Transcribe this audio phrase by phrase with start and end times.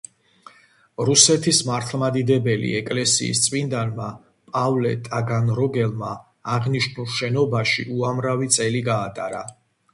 [1.09, 4.09] რუსეთის მართლმადიდებელი ეკლესიის წმინდანმა,
[4.57, 6.11] პავლე ტაგანროგელმა
[6.57, 9.47] აღნიშნულ შენობაში უამრავი წელი გაატარა.